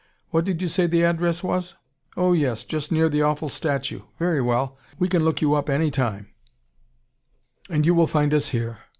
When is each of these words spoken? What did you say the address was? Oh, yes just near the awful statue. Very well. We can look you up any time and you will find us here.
What 0.31 0.45
did 0.45 0.63
you 0.63 0.67
say 0.67 0.87
the 0.87 1.03
address 1.03 1.43
was? 1.43 1.75
Oh, 2.17 2.33
yes 2.33 2.63
just 2.63 2.91
near 2.91 3.07
the 3.07 3.21
awful 3.21 3.49
statue. 3.49 4.01
Very 4.17 4.41
well. 4.41 4.79
We 4.97 5.07
can 5.07 5.23
look 5.23 5.43
you 5.43 5.53
up 5.53 5.69
any 5.69 5.91
time 5.91 6.29
and 7.69 7.85
you 7.85 7.93
will 7.93 8.07
find 8.07 8.33
us 8.33 8.47
here. 8.47 8.79